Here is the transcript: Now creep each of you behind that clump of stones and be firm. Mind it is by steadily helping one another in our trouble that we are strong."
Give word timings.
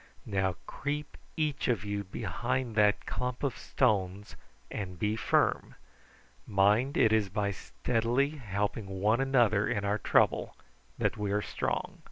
Now 0.25 0.55
creep 0.65 1.15
each 1.37 1.67
of 1.67 1.85
you 1.85 2.03
behind 2.03 2.73
that 2.75 3.05
clump 3.05 3.43
of 3.43 3.55
stones 3.55 4.35
and 4.71 4.97
be 4.97 5.15
firm. 5.15 5.75
Mind 6.47 6.97
it 6.97 7.13
is 7.13 7.29
by 7.29 7.51
steadily 7.51 8.31
helping 8.31 8.87
one 8.99 9.21
another 9.21 9.67
in 9.67 9.85
our 9.85 9.99
trouble 9.99 10.57
that 10.97 11.17
we 11.19 11.31
are 11.31 11.43
strong." 11.43 11.99